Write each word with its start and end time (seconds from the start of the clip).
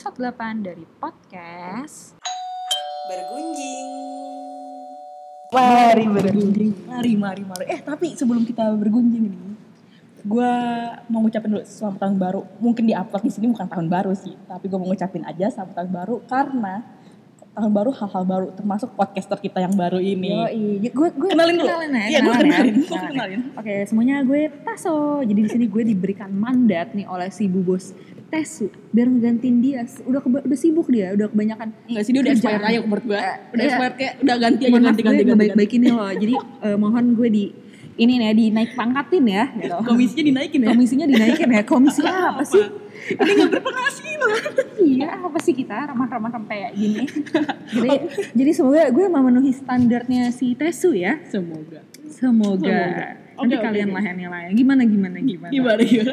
episode 0.00 0.32
8 0.32 0.64
dari 0.64 0.84
podcast 0.96 2.16
bergunjing. 3.04 3.88
Mari 5.52 6.04
bergunjing. 6.08 6.72
Mari, 6.88 7.12
mari, 7.20 7.42
mari. 7.44 7.64
Eh, 7.68 7.84
tapi 7.84 8.16
sebelum 8.16 8.48
kita 8.48 8.64
bergunjing 8.80 9.28
nih, 9.28 9.52
gue 10.24 10.52
mau 11.04 11.20
ngucapin 11.20 11.52
dulu 11.52 11.60
selamat 11.68 12.00
tahun 12.00 12.16
baru. 12.16 12.40
Mungkin 12.64 12.88
di 12.88 12.96
upload 12.96 13.28
di 13.28 13.32
sini 13.36 13.52
bukan 13.52 13.68
tahun 13.68 13.92
baru 13.92 14.16
sih, 14.16 14.32
tapi 14.48 14.72
gue 14.72 14.78
mau 14.80 14.88
ngucapin 14.88 15.20
aja 15.20 15.52
selamat 15.52 15.84
tahun 15.84 15.90
baru 15.92 16.16
karena 16.24 16.74
tahun 17.52 17.72
baru 17.76 17.90
hal-hal 17.92 18.24
baru 18.24 18.46
termasuk 18.56 18.96
podcaster 18.96 19.36
kita 19.36 19.60
yang 19.60 19.76
baru 19.76 20.00
ini. 20.00 20.32
Yoi, 20.32 20.88
gue 20.96 21.08
gue 21.12 21.28
Kenalin 21.28 21.60
dulu. 21.60 21.68
Kenalin 21.76 21.92
ya, 21.92 22.06
Iya, 22.08 22.18
gue 22.24 22.34
kenalin. 22.40 22.74
Ya. 22.88 23.00
kenalin. 23.04 23.40
Oke, 23.52 23.74
semuanya 23.84 24.24
gue 24.24 24.48
Taso. 24.64 25.20
Jadi 25.28 25.40
di 25.44 25.50
sini 25.52 25.68
gue 25.68 25.84
diberikan 25.84 26.32
mandat 26.32 26.96
nih 26.96 27.04
oleh 27.04 27.28
si 27.28 27.52
Bu 27.52 27.60
Bos 27.60 27.92
Tesu 28.30 28.70
biar 28.94 29.10
ngegantiin 29.10 29.58
dia. 29.58 29.82
Udah 30.06 30.22
keba- 30.22 30.44
udah 30.46 30.58
sibuk 30.58 30.86
dia, 30.88 31.10
udah 31.12 31.26
kebanyakan 31.26 31.74
Enggak 31.90 32.02
sih 32.06 32.12
dia 32.14 32.22
udah 32.22 32.32
expired 32.32 32.62
aja 32.62 32.78
menurut 32.80 33.04
gue. 33.04 33.18
Eh, 33.18 33.36
Udah 33.50 33.58
iya. 33.58 33.70
expired 33.74 33.94
kayak 33.98 34.12
udah 34.22 34.36
ganti 34.38 34.62
aja 34.62 34.70
ganti 34.70 34.86
ganti 34.86 35.02
ganti. 35.02 35.22
ngebaik-baikin 35.26 35.80
nih 35.82 35.92
loh. 35.92 36.10
Jadi 36.14 36.34
eh, 36.66 36.76
mohon 36.78 37.04
gue 37.18 37.28
di 37.28 37.44
ini 38.00 38.16
nih 38.16 38.26
ya, 38.26 38.32
dinaik 38.32 38.70
pangkatin 38.72 39.24
ya. 39.28 39.44
Gitu. 39.52 39.76
Komisinya 39.84 40.24
dinaikin 40.24 40.60
ya. 40.64 40.68
Komisinya 40.72 41.06
dinaikin 41.10 41.48
ya. 41.52 41.62
Komisi 41.68 42.00
apa 42.00 42.42
sih? 42.46 42.64
Ini 43.12 43.30
nggak 43.34 43.50
berpenghasilan. 43.60 44.30
iya, 44.80 45.08
apa 45.20 45.38
sih 45.42 45.52
kita 45.52 45.90
ramah-ramah 45.92 46.30
kayak 46.48 46.72
gini. 46.78 47.04
jadi, 47.76 47.90
jadi 48.32 48.50
semoga 48.56 48.88
gue 48.88 49.04
memenuhi 49.04 49.52
standarnya 49.52 50.32
si 50.32 50.56
Tesu 50.56 50.96
ya. 50.96 51.20
Semoga. 51.28 51.84
Semoga. 52.08 52.62
Semoga. 52.62 52.80
Nanti 53.40 53.56
Oke, 53.56 53.56
oke, 53.56 53.64
kalian 53.64 53.88
oke. 53.88 53.96
lah 53.96 54.02
yang 54.04 54.18
nilai. 54.20 54.44
Gimana 54.52 54.82
gimana 54.84 55.18
gimana. 55.20 55.50
Gimana 55.52 55.80
gimana? 55.80 56.12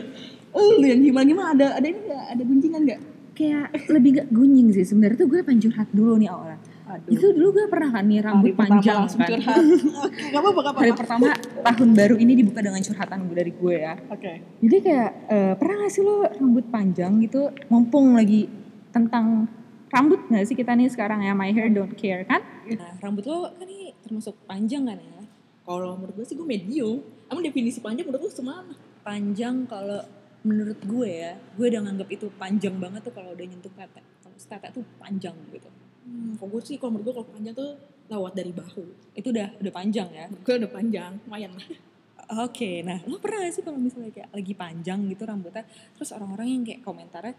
Lu 0.57 0.85
yang 0.85 1.01
gimana 1.05 1.25
gimana 1.25 1.47
ada 1.53 1.67
ada 1.77 1.87
ini 1.87 1.99
nggak 2.01 2.23
ada 2.33 2.43
gunjingan 2.43 2.81
nggak? 2.83 3.01
Kayak 3.37 3.69
lebih 3.93 4.09
gak 4.17 4.27
gunjing 4.33 4.67
sih 4.73 4.81
sebenarnya 4.81 5.17
tuh 5.21 5.29
gue 5.29 5.45
pengen 5.45 5.69
curhat 5.69 5.85
dulu 5.93 6.17
nih 6.17 6.25
awalnya. 6.25 6.57
Aduh. 6.89 7.13
Itu 7.13 7.25
dulu 7.37 7.47
gue 7.53 7.65
pernah 7.69 7.89
kan 7.93 8.03
nih 8.09 8.19
rambut 8.25 8.49
Hari 8.49 8.57
panjang 8.57 9.05
kan. 9.05 9.29
curhat. 9.29 9.61
Oke, 10.09 10.23
gak 10.33 10.41
apa-apa, 10.41 10.59
gak 10.65 10.73
Hari 10.73 10.89
apa-apa. 10.89 11.01
pertama 11.05 11.27
tahun 11.61 11.89
baru 11.93 12.15
ini 12.17 12.33
dibuka 12.33 12.59
dengan 12.65 12.81
curhatan 12.81 13.17
gue 13.29 13.35
dari 13.37 13.51
gue 13.53 13.75
ya. 13.77 13.93
Oke. 14.09 14.31
Jadi 14.65 14.77
kayak 14.81 15.09
eh, 15.29 15.53
pernah 15.53 15.75
gak 15.85 15.91
sih 15.93 16.01
lo 16.01 16.25
rambut 16.25 16.65
panjang 16.73 17.11
gitu 17.21 17.41
mumpung 17.69 18.17
lagi 18.17 18.49
tentang 18.89 19.45
rambut 19.93 20.19
gak 20.33 20.45
sih 20.49 20.57
kita 20.57 20.73
nih 20.73 20.89
sekarang 20.89 21.21
ya 21.21 21.37
my 21.37 21.53
hair 21.53 21.69
don't 21.69 21.93
care 21.93 22.25
kan? 22.25 22.41
Nah, 22.73 22.97
rambut 22.97 23.29
lo 23.29 23.53
kan 23.53 23.69
ini 23.69 23.93
termasuk 24.01 24.33
panjang 24.49 24.89
kan 24.89 24.97
ya? 24.97 25.21
Kalau 25.61 25.93
menurut 25.93 26.17
gue 26.17 26.25
sih 26.25 26.33
gue 26.33 26.47
medium. 26.47 27.05
Emang 27.29 27.45
definisi 27.45 27.85
panjang 27.85 28.09
menurut 28.09 28.25
lo 28.25 28.33
semana? 28.33 28.73
panjang 29.07 29.63
kalau 29.71 30.03
menurut 30.45 30.79
gue 30.85 31.09
ya 31.09 31.33
gue 31.57 31.65
udah 31.69 31.81
nganggap 31.87 32.09
itu 32.13 32.25
panjang 32.37 32.75
banget 32.77 33.01
tuh 33.05 33.13
kalau 33.13 33.33
udah 33.33 33.45
nyentuh 33.45 33.73
tete 33.73 34.01
kalau 34.21 34.35
tete 34.37 34.67
tuh 34.73 34.83
panjang 35.01 35.35
gitu. 35.49 35.69
Hmm, 36.07 36.39
kalau 36.39 36.49
gue 36.55 36.61
sih 36.63 36.75
kalau 36.79 36.95
menurut 36.95 37.05
gue 37.11 37.15
kalau 37.19 37.29
panjang 37.33 37.55
tuh 37.57 37.71
lewat 38.07 38.33
dari 38.39 38.51
bahu. 38.55 38.83
itu 39.17 39.27
udah 39.33 39.47
udah 39.59 39.73
panjang 39.73 40.07
ya? 40.13 40.25
Gue 40.31 40.55
udah 40.55 40.71
panjang, 40.71 41.11
lumayan 41.27 41.51
lah. 41.57 41.67
oke 42.27 42.83
nah 42.83 42.99
lo 43.07 43.23
pernah 43.23 43.47
gak 43.47 43.55
sih 43.55 43.63
kalau 43.63 43.79
misalnya 43.79 44.11
kayak 44.11 44.29
lagi 44.35 44.51
panjang 44.51 44.99
gitu 45.07 45.23
rambutnya 45.23 45.63
terus 45.95 46.11
orang-orang 46.11 46.59
yang 46.59 46.63
kayak 46.67 46.83
komentarnya 46.83 47.35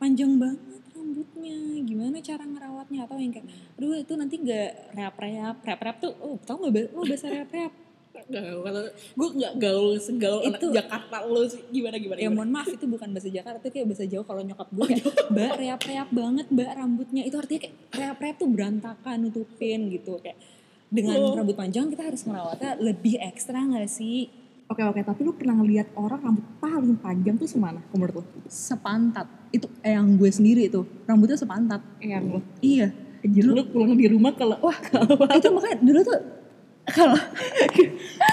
panjang 0.00 0.32
banget 0.40 0.80
rambutnya 0.96 1.56
gimana 1.84 2.16
cara 2.24 2.44
ngerawatnya? 2.44 3.04
Atau 3.04 3.16
yang 3.20 3.32
kayak 3.32 3.46
aduh 3.76 3.96
itu 4.00 4.12
nanti 4.16 4.34
gak 4.40 4.96
reap-reap. 4.96 5.56
Reap-reap 5.60 5.96
tuh 6.00 6.12
oh 6.20 6.36
tau 6.40 6.56
gak 6.60 6.92
lo 6.92 7.02
bahasa 7.04 7.28
reap-reap 7.28 7.72
Gak, 8.26 8.42
kalau 8.60 8.82
gue 8.90 9.28
gak 9.36 9.54
gaul 9.56 9.94
segaul 9.96 10.40
anak 10.42 10.58
Itu- 10.58 10.72
Jakarta 10.72 11.16
lo 11.22 11.40
sih 11.42 11.60
gimana 11.68 11.96
gimana. 11.96 12.16
ya 12.16 12.24
gimana? 12.24 12.36
mohon 12.36 12.50
maaf 12.50 12.68
itu 12.68 12.84
bukan 12.84 13.08
bahasa 13.08 13.28
Jakarta 13.28 13.58
itu 13.58 13.70
kayak 13.70 13.86
bahasa 13.86 14.04
Jawa 14.04 14.24
kalau 14.24 14.42
nyokap 14.42 14.68
gue 14.68 14.84
kayak 14.86 15.04
mbak 15.28 15.52
reap-reap 15.56 16.08
banget 16.10 16.46
mbak 16.48 16.70
rambutnya 16.72 17.22
itu 17.22 17.36
artinya 17.36 17.60
kayak 17.62 17.74
reap-reap 17.92 18.36
tuh 18.36 18.48
berantakan 18.48 19.16
nutupin 19.22 19.80
gitu 19.88 20.12
kayak 20.18 20.36
dengan 20.88 21.16
Oh. 21.16 21.32
rambut 21.32 21.54
panjang 21.54 21.86
kita 21.86 22.02
harus 22.04 22.20
ngerawatnya 22.20 22.76
lebih 22.76 23.14
ekstra 23.16 23.62
gak 23.62 23.86
sih 23.86 24.28
Oke 24.66 24.82
oke, 24.82 25.02
tapi 25.02 25.20
lu 25.20 25.32
pernah 25.32 25.56
ngeliat 25.56 25.90
orang 25.94 26.22
rambut 26.22 26.46
paling 26.56 26.94
panjang 26.96 27.34
tuh 27.34 27.44
semana 27.44 27.82
menurut 27.90 28.14
lo? 28.16 28.24
Sepantat. 28.46 29.26
Itu 29.50 29.66
yang 29.82 30.14
gue 30.14 30.30
sendiri 30.30 30.70
itu. 30.70 30.86
Rambutnya 31.04 31.34
sepantat. 31.34 31.82
Eyang 31.98 32.30
lo. 32.30 32.40
Iya. 32.60 32.94
Anjir 33.18 33.44
lu 33.44 33.66
pulang 33.66 33.92
di 33.92 34.06
rumah 34.06 34.30
kalau 34.30 34.54
wah 34.60 34.78
kalau 34.80 35.18
itu 35.28 35.50
makanya 35.50 35.74
dulu 35.76 36.00
tuh 36.00 36.18
kalau 36.90 37.16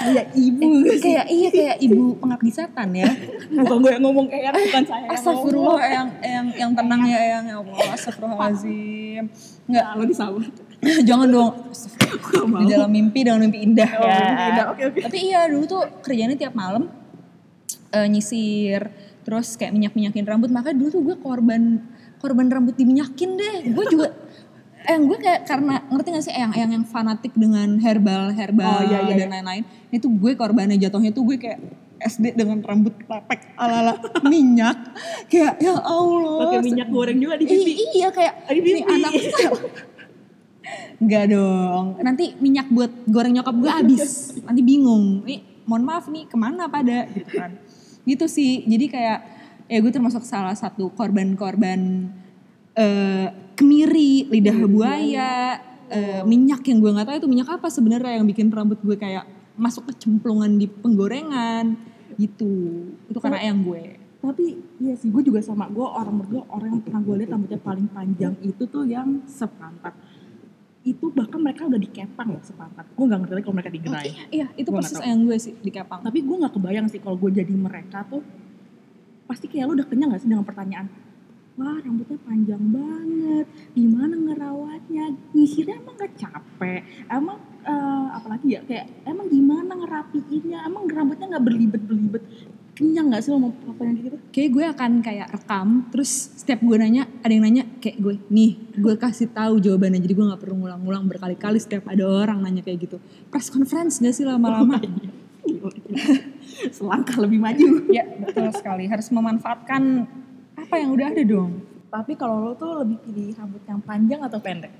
kayak 0.03 0.27
ibu 0.33 0.67
Eh, 0.83 0.99
kayak 0.99 1.25
iya 1.27 1.49
kayak 1.49 1.77
ibu 1.79 2.17
pengabdi 2.17 2.49
setan 2.49 2.89
ya. 2.91 3.07
bukan 3.49 3.77
gue 3.79 3.91
yang 3.91 4.03
ngomong 4.03 4.25
kayak 4.27 4.51
bukan 4.51 4.83
saya 4.83 5.03
yang 5.03 5.13
Astagfirullah 5.13 5.77
yang 5.83 6.07
yang 6.19 6.45
yang 6.53 6.71
tenang 6.73 7.01
ya 7.03 7.21
yang 7.33 7.43
ya 7.45 7.55
Allah 7.57 7.75
astagfirullahalazim. 7.93 9.23
Enggak, 9.65 9.83
ngomong. 9.85 9.97
lo 9.97 10.03
disabar 10.05 10.43
jangan 11.09 11.27
dong. 11.27 11.51
Di 12.57 12.65
dalam 12.67 12.89
mimpi 12.89 13.19
dengan 13.21 13.39
mimpi 13.41 13.59
indah 13.61 13.89
Oh, 13.93 14.03
ya. 14.03 14.17
mimpi 14.21 14.43
indah. 14.45 14.65
Tapi 15.03 15.17
iya 15.23 15.41
dulu 15.45 15.63
tuh 15.65 15.81
kerjanya 15.99 16.35
tiap 16.35 16.53
malam 16.53 16.87
eh, 17.89 18.07
nyisir 18.07 18.91
terus 19.21 19.55
kayak 19.55 19.71
minyak-minyakin 19.71 20.23
rambut 20.23 20.47
makanya 20.47 20.79
dulu 20.79 20.89
tuh 20.89 21.01
gue 21.03 21.17
korban 21.17 21.83
korban 22.17 22.47
rambut 22.47 22.73
diminyakin 22.73 23.35
deh. 23.35 23.55
Gue 23.71 23.85
juga 23.87 24.07
eh 24.87 24.97
gue 24.97 25.17
kayak 25.17 25.43
karena 25.43 25.83
ngerti 25.85 26.07
gak 26.09 26.23
sih 26.23 26.31
yang 26.31 26.51
yang 26.51 26.71
yang 26.71 26.85
fanatik 26.85 27.35
dengan 27.35 27.75
herbal 27.77 28.31
herbal 28.31 28.71
Oh, 28.73 28.83
iya, 28.83 29.03
iya, 29.03 29.15
dan 29.19 29.29
lain-lain 29.33 29.63
itu 29.89 30.07
gue 30.07 30.31
korbannya 30.33 30.79
jatuhnya 30.79 31.11
tuh 31.11 31.23
gue 31.23 31.35
kayak 31.35 31.59
SD 31.99 32.33
dengan 32.33 32.61
rambut 32.61 32.95
lepek 32.95 33.51
ala-ala 33.55 33.99
minyak 34.31 34.77
kayak 35.27 35.59
ya 35.59 35.75
Allah 35.75 36.39
pakai 36.45 36.59
minyak 36.63 36.87
goreng 36.87 37.17
juga 37.17 37.35
di 37.35 37.43
I- 37.43 37.49
pipi 37.51 37.73
iya 37.93 38.09
kayak 38.09 38.33
Di 38.47 38.55
pipi. 38.55 38.69
nih 38.73 38.83
anak 38.85 39.11
Enggak 40.97 41.29
dong. 41.29 41.95
Nanti 42.01 42.35
minyak 42.37 42.67
buat 42.67 42.91
goreng 43.05 43.31
nyokap 43.31 43.55
gue 43.55 43.71
habis. 43.71 44.35
Nanti 44.41 44.59
bingung. 44.61 45.23
Nih, 45.23 45.39
mohon 45.63 45.85
maaf 45.85 46.09
nih 46.09 46.25
ke 46.25 46.35
mana 46.35 46.67
pada 46.67 47.05
gitu 47.07 47.31
kan. 47.31 47.55
Gitu 48.03 48.25
sih. 48.27 48.65
Jadi 48.65 48.85
kayak 48.89 49.19
ya 49.67 49.77
gue 49.77 49.87
termasuk 49.87 50.23
salah 50.23 50.51
satu 50.53 50.91
korban-korban 50.91 52.11
eh, 52.77 53.27
kemiri, 53.57 54.29
lidah 54.29 54.57
buaya, 54.69 55.57
eh, 55.89 56.21
minyak 56.21 56.61
yang 56.69 56.77
gue 56.77 56.91
nggak 56.93 57.07
tahu 57.09 57.17
itu 57.25 57.29
minyak 57.29 57.49
apa 57.49 57.67
sebenarnya 57.73 58.21
yang 58.21 58.25
bikin 58.29 58.53
rambut 58.53 58.77
gue 58.85 58.93
kayak 58.93 59.25
masuk 59.57 59.89
ke 59.89 60.05
cemplungan 60.05 60.53
di 60.61 60.69
penggorengan 60.69 61.73
gitu. 62.21 62.85
Itu 63.09 63.17
karena 63.17 63.41
yang 63.41 63.65
gue. 63.65 64.05
tapi 64.17 64.59
iya 64.81 64.97
sih 64.97 65.07
gue 65.13 65.23
juga 65.23 65.39
sama. 65.39 65.69
Gue 65.71 65.85
orang 65.87 66.19
berdua 66.19 66.43
orang 66.51 66.77
yang 66.77 66.83
pernah 66.83 67.01
gue 67.05 67.15
lihat 67.21 67.31
rambutnya 67.37 67.61
paling 67.61 67.87
panjang 67.89 68.33
itu 68.43 68.63
tuh 68.67 68.83
yang 68.83 69.23
sepantat. 69.23 69.93
Itu 70.83 71.13
bahkan 71.15 71.39
mereka 71.39 71.69
udah 71.69 71.79
dikepang 71.79 72.35
ya 72.35 72.41
sepantat. 72.43 72.85
Gue 72.91 73.05
nggak 73.07 73.19
ngerti 73.23 73.33
lagi 73.37 73.45
kalau 73.45 73.55
mereka 73.55 73.71
digerai 73.71 74.09
Iya, 74.33 74.47
itu 74.57 74.69
Gua 74.73 74.83
persis 74.83 74.99
yang 74.99 75.21
gue 75.23 75.37
sih 75.37 75.53
di 75.61 75.71
Kepang. 75.71 76.01
tapi 76.03 76.25
gue 76.25 76.35
nggak 76.43 76.53
kebayang 76.53 76.87
sih 76.91 76.99
kalau 76.99 77.15
gue 77.15 77.29
jadi 77.29 77.53
mereka 77.55 78.03
tuh 78.09 78.19
pasti 79.29 79.45
kayak 79.47 79.69
lu 79.69 79.73
udah 79.79 79.87
kenyang 79.87 80.09
gak 80.11 80.21
sih 80.23 80.29
dengan 80.31 80.47
pertanyaan 80.47 80.87
wah 81.57 81.77
rambutnya 81.81 82.17
panjang 82.21 82.63
banget. 82.69 83.45
Gimana 83.73 84.13
ngerawatnya? 84.13 85.05
Nyisirnya 85.33 85.75
emang 85.81 85.95
gak 85.97 86.13
capek. 86.15 86.81
Emang 87.09 87.37
eh, 87.65 88.07
apalagi 88.13 88.47
ya 88.55 88.61
kayak 88.63 88.85
emang 89.09 89.27
gimana 89.27 89.73
ngerapiinnya? 89.73 90.59
Emang 90.69 90.85
rambutnya 90.85 91.27
nggak 91.35 91.45
berlibet 91.45 91.81
berlibet 91.83 92.23
kenyang 92.77 93.09
gak 93.09 93.25
sih 93.25 93.33
lo 93.33 93.41
mau 93.41 93.49
pertanyaan 93.49 93.97
gitu? 94.05 94.17
Kayak 94.29 94.49
gue 94.53 94.65
akan 94.69 94.91
kayak 95.01 95.27
rekam 95.33 95.67
terus 95.89 96.11
setiap 96.37 96.61
gue 96.61 96.77
nanya 96.77 97.09
ada 97.25 97.33
yang 97.33 97.43
nanya 97.49 97.63
kayak 97.81 97.97
gue 97.97 98.21
nih 98.29 98.51
gue 98.77 98.93
kasih 99.01 99.33
tahu 99.33 99.57
jawabannya. 99.57 99.97
Jadi 99.97 100.13
gue 100.13 100.25
nggak 100.29 100.41
perlu 100.45 100.55
ngulang-ngulang 100.61 101.09
berkali-kali 101.09 101.57
setiap 101.57 101.89
ada 101.89 102.05
orang 102.05 102.45
nanya 102.45 102.61
kayak 102.61 102.85
gitu. 102.85 103.01
Press 103.33 103.49
conference 103.49 103.97
gak 103.97 104.13
sih 104.13 104.29
lama-lama? 104.29 104.77
Selangkah 106.69 107.17
lebih 107.17 107.41
maju. 107.41 107.89
Ya 107.89 108.05
betul 108.05 108.53
sekali. 108.53 108.85
Harus 108.85 109.09
memanfaatkan 109.09 110.05
apa 110.57 110.75
yang 110.81 110.89
udah 110.97 111.07
ada 111.13 111.23
dong? 111.23 111.51
Tapi 111.87 112.13
kalau 112.19 112.43
lo 112.43 112.51
tuh 112.57 112.83
lebih 112.83 112.97
pilih 113.05 113.31
rambut 113.37 113.63
yang 113.63 113.79
panjang 113.79 114.21
atau 114.25 114.39
pendek? 114.41 114.73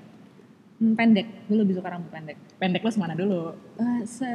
Hmm, 0.78 0.94
pendek. 0.94 1.26
Gue 1.46 1.56
lebih 1.62 1.74
suka 1.78 1.88
rambut 1.94 2.10
pendek. 2.10 2.36
Pendek 2.58 2.82
lo 2.82 2.90
semana 2.90 3.14
dulu? 3.14 3.54
Eh, 3.78 4.02
se 4.04 4.28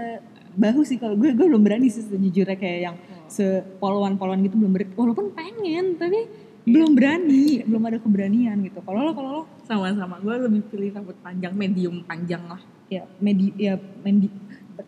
bahu 0.55 0.81
sih 0.87 0.97
kalau 0.97 1.19
gue 1.19 1.35
gue 1.35 1.45
belum 1.45 1.61
berani 1.65 1.89
sih 1.89 2.05
sejujurnya 2.05 2.57
kayak 2.57 2.79
yang 2.79 2.95
sepoluan-poluan 3.25 4.37
gitu 4.45 4.53
belum 4.61 4.69
berani 4.69 4.93
walaupun 4.93 5.33
pengen 5.33 5.97
tapi 5.97 6.29
belum 6.63 6.93
berani 6.93 7.65
belum 7.65 7.83
ada 7.85 7.97
keberanian 7.99 8.57
gitu. 8.63 8.79
Kalau 8.81 8.99
lo 9.03 9.11
kalau 9.11 9.29
lo? 9.29 9.43
Sama-sama. 9.67 10.17
Gue 10.23 10.35
lebih 10.47 10.61
pilih 10.71 10.89
rambut 10.95 11.17
panjang 11.19 11.53
medium 11.53 12.01
panjang 12.07 12.43
lah. 12.47 12.61
Ya 12.87 13.03
medi 13.19 13.51
ya 13.59 13.77
medi 14.01 14.31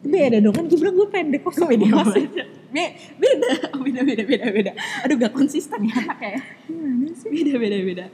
beda 0.06 0.42
dong 0.42 0.54
kan 0.54 0.66
gue 0.66 0.78
bilang 0.81 0.96
gue 0.98 1.08
pendek 1.13 1.42
kok 1.46 1.54
medium 1.69 1.94
Mas. 1.94 2.16
Be- 2.75 2.95
beda. 3.16 3.50
Beda 3.86 4.01
beda 4.04 4.24
beda 4.27 4.45
beda. 4.51 4.72
Aduh 5.07 5.16
gak 5.16 5.31
konsisten 5.31 5.80
ya. 5.88 5.95
Anak 5.95 6.19
ya? 6.19 6.39
Gimana 6.68 7.10
sih? 7.16 7.30
Beda 7.31 7.54
beda 7.56 7.77
beda. 7.80 8.06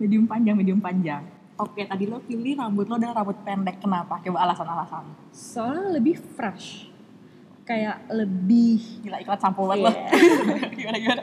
Medium 0.00 0.24
panjang 0.24 0.56
medium 0.56 0.80
panjang. 0.80 1.22
Oke 1.58 1.84
tadi 1.84 2.08
lo 2.08 2.22
pilih 2.24 2.56
rambut 2.56 2.88
lo 2.88 2.96
dan 2.96 3.12
rambut 3.12 3.36
pendek. 3.44 3.82
Kenapa? 3.84 4.22
Coba 4.24 4.48
alasan 4.48 4.68
alasan 4.68 5.04
soalnya 5.34 6.00
lebih 6.00 6.16
fresh. 6.16 6.88
Kayak 7.68 8.08
lebih 8.08 9.04
gila 9.04 9.20
iklan 9.20 9.36
sampo 9.36 9.68
banget 9.68 9.84
lo. 9.84 9.90
Iya. 9.92 10.08
gimana 10.80 10.96
gimana 10.96 11.22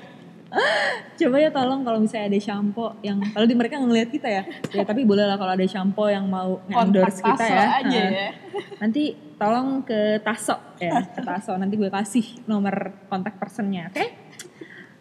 Coba 1.16 1.38
ya 1.40 1.50
tolong 1.52 1.84
kalau 1.84 2.00
misalnya 2.00 2.32
ada 2.32 2.40
shampoo 2.40 2.96
yang 3.04 3.20
kalau 3.32 3.48
di 3.48 3.56
mereka 3.56 3.80
ngelihat 3.80 4.10
kita 4.12 4.28
ya. 4.28 4.44
Ya 4.72 4.84
tapi 4.84 5.04
boleh 5.08 5.28
lah 5.28 5.40
kalau 5.40 5.56
ada 5.56 5.68
shampoo 5.68 6.08
yang 6.12 6.28
mau 6.28 6.60
endorse 6.72 7.24
kita 7.24 7.44
ya. 7.44 7.66
aja 7.84 7.88
Nah, 7.88 8.12
ya. 8.12 8.30
Nanti 8.80 9.16
tolong 9.36 9.84
ke 9.84 10.20
Taso 10.24 10.56
ya, 10.80 11.04
ke 11.04 11.22
Taso 11.24 11.56
nanti 11.60 11.76
gue 11.76 11.92
kasih 11.92 12.48
nomor 12.48 13.08
kontak 13.12 13.36
personnya, 13.40 13.92
oke? 13.92 14.06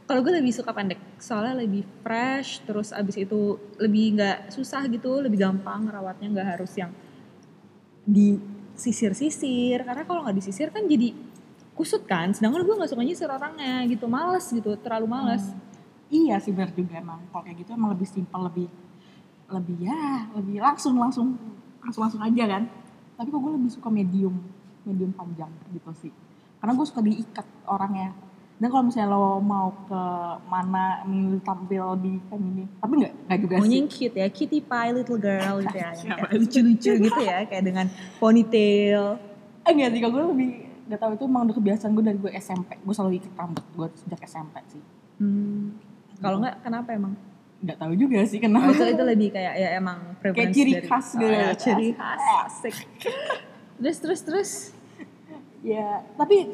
Kalau 0.05 0.21
gue 0.21 0.37
lebih 0.37 0.53
suka 0.53 0.77
pendek, 0.77 1.01
soalnya 1.17 1.65
lebih 1.65 1.81
fresh, 2.05 2.61
terus 2.69 2.93
abis 2.93 3.25
itu 3.25 3.57
lebih 3.81 4.21
nggak 4.21 4.53
susah 4.53 4.85
gitu, 4.93 5.25
lebih 5.25 5.41
gampang 5.41 5.89
rawatnya 5.89 6.29
nggak 6.29 6.49
harus 6.59 6.77
yang 6.77 6.93
disisir-sisir. 8.05 9.81
Karena 9.81 10.05
kalau 10.05 10.29
nggak 10.29 10.37
disisir 10.37 10.69
kan 10.69 10.85
jadi 10.85 11.24
kusut 11.75 12.07
kan, 12.07 12.31
sedangkan 12.31 12.63
gue 12.63 12.75
nggak 12.79 12.91
suka 12.91 13.03
nyisir 13.03 13.27
orangnya 13.27 13.83
gitu, 13.91 14.07
males 14.07 14.47
gitu, 14.47 14.79
terlalu 14.79 15.07
males. 15.11 15.51
Iya 16.09 16.39
sih 16.39 16.55
benar 16.55 16.71
juga 16.71 17.03
emang. 17.03 17.19
Kalau 17.35 17.43
kayak 17.43 17.67
gitu 17.67 17.71
emang 17.75 17.91
lebih 17.91 18.07
simpel, 18.07 18.41
lebih 18.47 18.67
lebih 19.51 19.77
ya, 19.83 20.31
lebih 20.39 20.63
langsung 20.63 20.95
langsung 20.97 21.35
langsung 21.83 22.03
langsung 22.07 22.23
aja 22.23 22.45
kan. 22.47 22.63
Tapi 23.19 23.29
kok 23.31 23.41
gue 23.43 23.53
lebih 23.59 23.71
suka 23.71 23.89
medium, 23.91 24.35
medium 24.87 25.11
panjang 25.11 25.51
gitu 25.75 25.91
sih. 25.99 26.13
Karena 26.63 26.73
gue 26.79 26.87
suka 26.87 27.03
diikat 27.03 27.47
orangnya. 27.67 28.15
Dan 28.55 28.71
kalau 28.71 28.87
misalnya 28.87 29.11
lo 29.11 29.43
mau 29.43 29.75
ke 29.91 30.03
mana 30.47 31.03
ingin 31.11 31.43
tampil 31.43 31.99
lebih 31.99 32.23
feminin, 32.31 32.71
tapi 32.79 33.03
nggak 33.03 33.13
nggak 33.27 33.39
juga 33.43 33.55
Maunya 33.59 33.67
sih. 33.67 33.79
yang 33.83 33.89
cute 33.91 34.15
ya, 34.15 34.27
cutie 34.31 34.63
pie 34.63 34.91
little 34.95 35.19
girl 35.19 35.55
gitu 35.59 35.75
ya, 35.75 35.91
yang 35.91 35.99
Siapa 36.07 36.27
kayak 36.31 36.39
lucu-lucu 36.39 36.93
gitu 37.03 37.21
ya, 37.27 37.39
kayak 37.51 37.65
dengan 37.67 37.87
ponytail. 38.23 39.19
Eh, 39.67 39.71
enggak 39.75 39.91
sih, 39.91 39.99
kalau 39.99 40.13
gue 40.15 40.25
lebih 40.39 40.51
nggak 40.85 41.01
tahu 41.01 41.11
itu 41.15 41.25
emang 41.25 41.43
udah 41.45 41.57
kebiasaan 41.57 41.91
gue 41.93 42.05
dari 42.05 42.19
gue 42.19 42.33
SMP. 42.35 42.77
Gue 42.79 42.95
selalu 42.95 43.13
ikat 43.19 43.33
rambut 43.35 43.65
gue 43.71 43.89
sejak 43.99 44.21
SMP 44.23 44.57
sih. 44.69 44.83
Hmm. 45.17 45.77
Kalau 46.19 46.39
nggak 46.39 46.61
kenapa 46.61 46.93
emang? 46.93 47.13
Nggak 47.61 47.79
tahu 47.81 47.93
juga 47.97 48.19
sih 48.25 48.37
Oh, 48.37 48.43
kenapa. 48.43 48.71
itu 48.71 48.85
itu 48.87 49.03
lebih 49.03 49.29
kayak 49.31 49.55
ya 49.57 49.69
emang 49.75 49.99
preference 50.19 50.53
ciri 50.53 50.73
dari- 50.75 50.85
khas 50.87 51.07
oh, 51.09 51.19
gitu. 51.19 51.33
ya, 51.33 51.49
ciri 51.55 51.89
khas. 51.93 52.21
Asik. 52.45 52.77
terus 53.75 53.99
terus 53.99 54.21
terus. 54.23 54.51
Ya, 55.65 56.05
tapi 56.15 56.45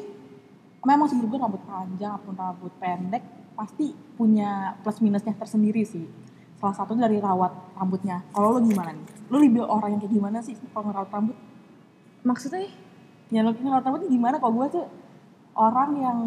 memang 0.81 1.05
sih 1.05 1.19
menurut 1.19 1.35
gue 1.35 1.41
rambut 1.41 1.61
panjang 1.61 2.15
ataupun 2.15 2.33
rambut 2.33 2.73
pendek 2.79 3.23
pasti 3.51 3.91
punya 4.15 4.79
plus 4.79 5.03
minusnya 5.03 5.35
tersendiri 5.35 5.83
sih. 5.83 6.07
Salah 6.55 6.71
satu 6.73 6.95
dari 6.95 7.19
rawat 7.19 7.51
rambutnya. 7.75 8.23
Kalau 8.31 8.55
lo 8.55 8.59
gimana 8.61 8.95
nih? 8.95 9.05
Lo 9.27 9.35
lebih 9.35 9.61
orang 9.61 9.91
yang 9.91 9.99
kayak 9.99 10.13
gimana 10.13 10.37
sih 10.39 10.55
kalau 10.71 10.87
ngerawat 10.87 11.09
rambut? 11.11 11.35
Maksudnya? 12.23 12.71
Ya 13.31 13.41
lo 13.41 13.55
ngerawat 13.55 13.83
rambut 13.87 14.03
gimana? 14.05 14.35
Kalau 14.37 14.53
gue 14.59 14.67
tuh 14.69 14.85
orang 15.55 15.91
yang 15.95 16.19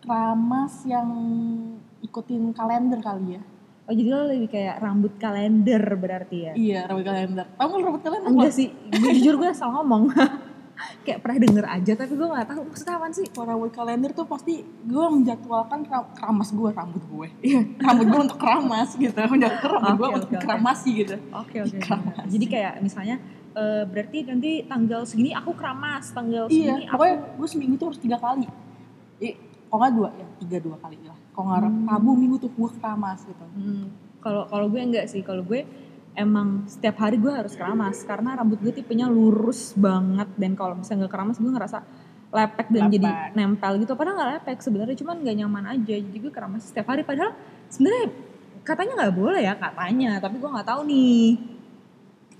keramas 0.00 0.84
yang 0.84 1.08
ikutin 2.00 2.52
kalender 2.52 3.00
kali 3.00 3.40
ya. 3.40 3.42
Oh 3.88 3.92
jadi 3.96 4.08
lo 4.12 4.28
lebih 4.28 4.48
kayak 4.52 4.78
rambut 4.78 5.16
kalender 5.16 5.82
berarti 5.96 6.36
ya? 6.46 6.52
Iya, 6.54 6.80
rambut 6.86 7.04
kalender. 7.04 7.46
Lo 7.56 7.64
rambut 7.66 8.02
kalender? 8.04 8.28
Enggak 8.28 8.52
sih, 8.52 8.68
gue 8.70 9.10
jujur 9.18 9.40
gue 9.40 9.48
asal 9.48 9.72
ngomong. 9.72 10.12
kayak 11.04 11.20
pernah 11.20 11.36
denger 11.44 11.66
aja 11.68 11.92
tapi 11.92 12.12
gue 12.16 12.24
nggak 12.24 12.46
tahu 12.48 12.60
maksudnya 12.64 12.94
apaan 12.96 13.12
sih. 13.12 13.26
Kalau 13.28 13.46
rambut 13.48 13.72
kalender 13.72 14.10
tuh 14.12 14.24
pasti 14.24 14.60
gue 14.64 15.06
menjadwalkan 15.12 15.84
ra- 15.88 16.08
keramas 16.16 16.48
gue 16.52 16.68
rambut 16.72 17.02
gue. 17.04 17.28
Iya, 17.44 17.60
rambut 17.80 18.06
gue 18.08 18.20
untuk 18.28 18.38
keramas 18.40 18.88
gitu. 18.96 19.12
Menjadwalkan 19.16 19.70
rambut 19.76 19.96
gue 19.96 20.08
Oke, 20.08 20.16
untuk 20.16 20.28
oke, 20.28 20.36
oke. 20.36 20.44
keramasi 20.44 20.88
gitu. 20.96 21.14
Oke 21.32 21.56
oke. 21.60 21.76
Keramas. 21.80 22.12
bener. 22.16 22.26
Jadi 22.28 22.44
kayak 22.48 22.72
misalnya 22.80 23.16
eh, 23.52 23.84
berarti 23.86 24.18
nanti 24.26 24.50
tanggal 24.64 25.02
segini 25.02 25.30
aku 25.32 25.54
keramas, 25.54 26.10
tanggal 26.10 26.46
Iya, 26.46 26.76
segini 26.76 26.82
aku 26.86 26.94
pokoknya 26.96 27.16
gue 27.38 27.48
seminggu 27.50 27.74
tuh 27.76 27.86
harus 27.90 28.00
tiga 28.00 28.18
kali. 28.18 28.46
Eh, 29.18 29.34
kalau 29.66 29.78
nggak 29.82 29.92
dua, 29.94 30.08
ya 30.14 30.26
tiga 30.38 30.58
dua 30.58 30.76
kali 30.78 30.98
lah. 31.02 31.18
Kalau 31.30 31.44
nggak 31.46 31.60
Hmm. 31.66 31.86
Rabu 31.86 32.10
minggu 32.14 32.36
tuh 32.38 32.50
gue 32.50 32.68
keramas 32.78 33.20
gitu. 33.22 33.44
Hmm, 33.54 33.86
kalau 34.18 34.42
kalau 34.46 34.66
gue 34.66 34.80
enggak 34.80 35.06
sih 35.06 35.22
kalau 35.22 35.42
gue 35.42 35.62
emang 36.12 36.66
setiap 36.66 36.98
hari 36.98 37.16
gue 37.16 37.30
harus 37.30 37.54
keramas 37.54 38.02
karena 38.02 38.34
rambut 38.34 38.58
gue 38.58 38.74
tipenya 38.74 39.06
lurus 39.06 39.72
banget 39.78 40.26
dan 40.34 40.58
kalau 40.58 40.74
misalnya 40.74 41.06
nggak 41.06 41.12
keramas 41.14 41.38
gue 41.38 41.52
ngerasa 41.54 41.78
lepek 42.30 42.66
dan 42.70 42.82
Lepek. 42.86 42.94
jadi 42.98 43.08
nempel 43.34 43.72
gitu 43.78 43.94
padahal 43.94 44.14
nggak 44.18 44.30
lepek 44.42 44.58
sebenarnya 44.58 44.96
cuman 44.98 45.16
nggak 45.22 45.36
nyaman 45.38 45.64
aja 45.70 45.94
jadi 45.98 46.18
gue 46.18 46.32
keramas 46.34 46.66
setiap 46.66 46.90
hari 46.90 47.06
padahal 47.06 47.34
sebenarnya 47.70 48.06
katanya 48.62 48.92
nggak 49.02 49.14
boleh 49.14 49.42
ya 49.42 49.54
katanya 49.54 50.10
tapi 50.18 50.36
gue 50.38 50.50
nggak 50.50 50.68
tahu 50.68 50.80
nih 50.86 51.26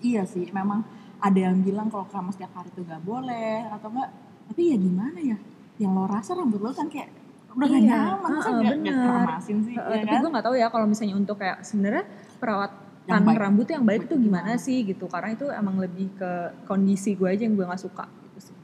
Iya 0.01 0.25
sih, 0.25 0.49
memang 0.49 0.81
ada 1.21 1.39
yang 1.39 1.61
bilang 1.61 1.87
kalau 1.87 2.05
keramas 2.05 2.35
tiap 2.35 2.53
hari 2.53 2.69
tuh 2.71 2.83
nggak 2.83 3.03
boleh 3.03 3.69
atau 3.69 3.89
enggak. 3.89 4.11
Tapi 4.49 4.61
ya 4.67 4.77
gimana 4.77 5.19
ya? 5.21 5.37
Yang 5.77 5.93
lo 5.93 6.05
rasa 6.07 6.31
rambut 6.35 6.59
lo 6.59 6.71
kan 6.71 6.89
kayak 6.89 7.09
udah 7.51 7.67
gak 7.67 7.77
Iya, 7.77 7.89
nyaman, 7.89 8.19
masa 8.21 8.31
heeh, 8.31 8.53
nggak 8.53 8.63
nggak 8.63 8.79
bener. 8.79 9.05
keramasin 9.05 9.59
sih? 9.61 9.75
Eh, 9.75 9.83
ya 9.83 10.01
tapi 10.01 10.07
kan? 10.09 10.21
gue 10.21 10.31
nggak 10.31 10.47
tahu 10.47 10.55
ya 10.55 10.67
kalau 10.69 10.87
misalnya 10.87 11.15
untuk 11.15 11.37
kayak 11.37 11.59
sebenarnya 11.61 12.05
perawatan 12.39 12.79
Yang 13.03 13.27
rambut 13.35 13.67
yang 13.67 13.83
baik 13.83 14.03
itu 14.07 14.15
gimana 14.17 14.51
sih 14.55 14.79
gitu 14.83 15.05
karena 15.05 15.35
itu 15.35 15.47
emang 15.51 15.77
lebih 15.77 16.15
ke 16.15 16.31
kondisi 16.63 17.13
gue 17.13 17.27
aja 17.27 17.43
yang 17.43 17.55
gue 17.55 17.65
nggak 17.65 17.81
suka 17.81 18.07
gitu 18.23 18.53
sih 18.53 18.57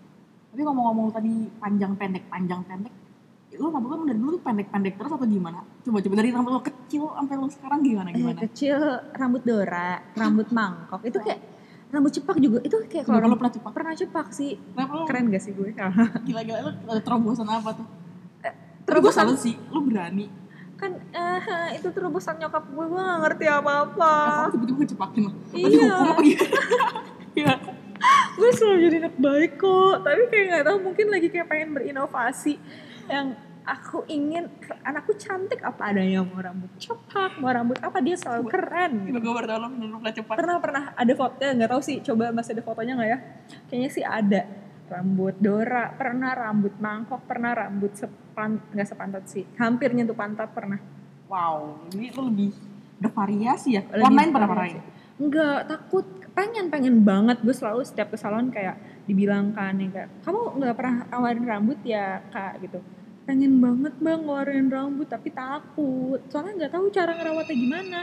Tapi 0.48 0.60
ngomong-ngomong 0.62 1.08
tadi 1.10 1.32
panjang 1.52 1.92
pendek, 1.92 2.24
panjang 2.26 2.62
pendek, 2.62 2.94
lo 3.56 3.68
rambut 3.68 3.88
lo 3.90 4.04
dari 4.04 4.16
dulu 4.16 4.30
tuh 4.32 4.44
pendek-pendek 4.44 4.94
terus 4.94 5.10
atau 5.10 5.26
gimana? 5.26 5.60
Coba 5.82 5.98
coba 5.98 6.14
dari 6.14 6.30
rambut 6.30 6.52
lo 6.52 6.60
kecil 6.62 7.02
sampai 7.10 7.34
lo 7.34 7.46
sekarang 7.48 7.78
gimana 7.80 8.08
Eh, 8.08 8.14
gimana? 8.14 8.38
kecil 8.40 8.76
rambut 9.12 9.42
dora, 9.42 9.88
rambut 10.14 10.46
mangkok 10.48 11.00
itu 11.02 11.18
kayak 11.18 11.40
rambut 11.88 12.10
cepak 12.10 12.36
juga 12.36 12.58
itu 12.60 12.76
kayak 12.84 13.04
kalau 13.04 13.18
rambut- 13.20 13.38
pernah 13.38 13.52
cepat, 13.52 13.70
pernah 13.72 13.94
cepak 13.94 14.26
sih 14.28 14.58
kenapa 14.70 15.06
keren 15.06 15.24
gak 15.28 15.38
sih 15.40 15.52
gue? 15.52 15.70
gila-gila 16.24 16.58
ada 16.66 17.00
terobosan 17.00 17.46
apa 17.46 17.70
tuh? 17.72 17.86
Gue 17.86 18.52
terobosan 18.84 19.22
salut 19.24 19.38
sih, 19.38 19.54
lo 19.68 19.80
berani. 19.80 20.26
kan 20.76 20.92
eh, 20.92 21.40
itu 21.72 21.88
terobosan 21.88 22.36
nyokap 22.36 22.64
gue 22.66 22.84
gue 22.84 23.00
gak 23.00 23.20
ngerti 23.22 23.46
apa 23.48 23.72
apa 23.84 24.12
kamu 24.36 24.52
tiba-tiba 24.52 24.78
ngecepakin 24.78 25.22
lo. 25.22 25.32
Lo 25.32 25.38
Iya. 25.56 25.88
gimana? 25.88 26.22
Iya. 27.32 27.54
gue 28.30 28.50
selalu 28.50 28.78
jadi 28.82 28.96
anak 29.00 29.16
baik 29.16 29.52
kok 29.56 29.96
tapi 30.02 30.22
kayak 30.26 30.44
nggak 30.46 30.64
tahu 30.64 30.78
mungkin 30.82 31.06
lagi 31.08 31.26
kayak 31.26 31.46
pengen 31.46 31.70
berinovasi 31.72 32.60
yang 33.06 33.32
aku 33.66 34.06
ingin 34.06 34.46
anakku 34.86 35.12
cantik 35.18 35.58
apa 35.66 35.90
adanya 35.90 36.22
mau 36.22 36.38
rambut 36.38 36.70
cepak 36.78 37.42
mau 37.42 37.50
rambut 37.50 37.78
apa 37.82 37.98
dia 37.98 38.14
selalu 38.14 38.46
keren 38.46 38.92
gitu. 39.10 39.18
Gue 39.18 39.32
baru 39.34 39.66
bener 39.66 39.98
pernah 39.98 40.14
cepat. 40.14 40.34
pernah 40.38 40.56
pernah 40.62 40.84
ada 40.94 41.12
foto 41.18 41.42
nggak 41.42 41.70
tahu 41.74 41.82
sih 41.82 41.96
coba 42.06 42.30
masih 42.30 42.54
ada 42.54 42.62
fotonya 42.62 42.92
nggak 42.94 43.10
ya 43.10 43.18
kayaknya 43.66 43.90
sih 43.90 44.04
ada 44.06 44.42
rambut 44.86 45.34
Dora 45.42 45.90
pernah 45.90 46.30
rambut 46.30 46.78
mangkok 46.78 47.26
pernah 47.26 47.50
rambut 47.58 47.90
sepan 47.98 48.62
nggak 48.70 48.86
sepantat 48.86 49.26
sih 49.26 49.42
hampir 49.58 49.90
nyentuh 49.90 50.14
pantat 50.14 50.54
pernah 50.54 50.78
Wow, 51.26 51.90
ini 51.90 52.14
lo 52.14 52.30
lebih 52.30 52.54
bervariasi 53.02 53.68
ya. 53.74 53.82
Lebih 53.90 54.06
Online 54.06 54.30
pernah 54.30 54.48
pernah 54.48 54.66
Enggak, 55.16 55.58
takut. 55.66 56.06
Pengen, 56.36 56.68
pengen 56.68 57.00
banget. 57.00 57.40
Gue 57.40 57.56
selalu 57.56 57.82
setiap 57.82 58.12
ke 58.12 58.18
salon 58.20 58.52
kayak 58.52 58.76
dibilang 59.08 59.56
kan, 59.56 59.74
yang 59.80 59.88
kayak, 59.88 60.12
kamu 60.20 60.40
nggak 60.60 60.76
pernah 60.76 60.96
awarin 61.08 61.44
rambut 61.48 61.78
ya 61.82 62.20
kak 62.28 62.60
gitu. 62.60 62.78
Pengen 63.26 63.58
banget 63.58 63.90
bang 63.98 64.22
ngeluarin 64.22 64.70
rambut 64.70 65.10
tapi 65.10 65.34
takut. 65.34 66.22
Soalnya 66.30 66.62
nggak 66.62 66.72
tahu 66.78 66.86
cara 66.94 67.10
ngerawatnya 67.18 67.56
gimana. 67.58 68.00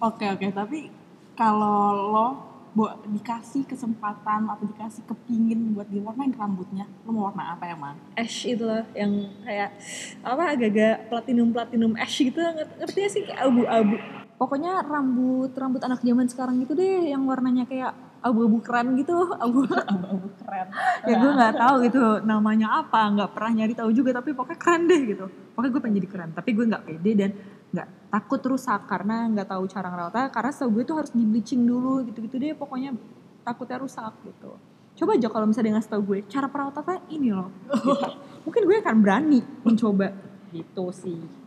Oke 0.00 0.24
oke, 0.24 0.48
tapi 0.56 0.88
kalau 1.36 1.92
lo 1.92 2.28
buat 2.72 3.06
dikasih 3.06 3.68
kesempatan 3.70 4.50
atau 4.50 4.64
dikasih 4.66 5.04
kepingin 5.06 5.76
buat 5.76 5.86
diwarnain 5.86 6.32
rambutnya, 6.32 6.88
lo 7.04 7.12
mau 7.12 7.30
warna 7.30 7.54
apa 7.54 7.70
emang? 7.70 7.94
Ash 8.16 8.48
itu 8.48 8.64
loh, 8.64 8.82
yang 8.96 9.30
kayak 9.44 9.76
apa 10.24 10.42
agak-agak 10.56 11.12
platinum 11.12 11.52
platinum 11.52 11.92
ash 12.00 12.24
gitu. 12.24 12.40
Ngerti, 12.40 12.74
ngerti 12.80 12.98
gak 13.04 13.12
sih 13.12 13.22
kayak 13.28 13.40
abu-abu. 13.46 14.00
Pokoknya 14.40 14.80
rambut 14.82 15.52
rambut 15.54 15.84
anak 15.84 16.00
zaman 16.00 16.26
sekarang 16.26 16.56
gitu 16.64 16.72
deh, 16.72 17.12
yang 17.12 17.22
warnanya 17.28 17.68
kayak 17.68 17.92
abu-abu 18.24 18.58
keren 18.64 18.96
gitu, 18.96 19.12
abu 19.44 19.68
Abu-abu 19.68 20.28
keren. 20.40 20.66
ya 21.04 21.14
gue 21.20 21.32
nggak 21.36 21.54
tahu 21.60 21.76
itu 21.84 22.02
namanya 22.24 22.80
apa 22.80 23.12
nggak 23.12 23.30
pernah 23.36 23.52
nyari 23.60 23.74
tahu 23.76 23.90
juga 23.92 24.16
tapi 24.16 24.32
pokoknya 24.32 24.58
keren 24.58 24.82
deh 24.88 25.00
gitu. 25.04 25.24
Pokoknya 25.52 25.70
gue 25.76 25.80
pengen 25.84 25.96
jadi 26.00 26.08
keren 26.08 26.30
tapi 26.32 26.50
gue 26.56 26.64
nggak 26.64 26.84
pede 26.88 27.12
dan 27.12 27.30
nggak 27.74 27.88
takut 28.08 28.40
rusak 28.48 28.80
karena 28.88 29.28
nggak 29.28 29.48
tahu 29.52 29.62
cara 29.68 29.86
ngerawatnya 29.92 30.26
karena 30.32 30.50
setahu 30.54 30.70
gue 30.80 30.84
tuh 30.88 30.96
harus 30.96 31.12
di 31.12 31.24
bleaching 31.28 31.62
dulu 31.68 32.00
gitu-gitu 32.08 32.40
deh 32.40 32.56
pokoknya 32.56 32.96
takutnya 33.44 33.76
rusak 33.84 34.12
gitu. 34.24 34.56
Coba 34.94 35.18
aja 35.18 35.28
kalau 35.28 35.46
misalnya 35.50 35.76
ngasih 35.76 35.90
tahu 35.92 36.02
gue 36.08 36.18
cara 36.30 36.46
perawatannya 36.48 37.12
ini 37.12 37.28
loh. 37.34 37.52
Gitu. 37.84 38.08
mungkin 38.48 38.62
gue 38.68 38.76
akan 38.80 38.96
berani 39.04 39.40
mencoba. 39.64 40.08
Gitu 40.48 40.84
sih 40.96 41.43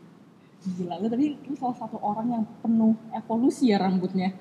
Gila, 0.58 1.00
lo 1.00 1.08
tadi 1.08 1.38
lo 1.38 1.56
salah 1.56 1.78
satu 1.78 1.98
orang 2.02 2.28
yang 2.34 2.44
penuh 2.60 2.98
evolusi 3.14 3.70
ya 3.72 3.78
rambutnya. 3.78 4.34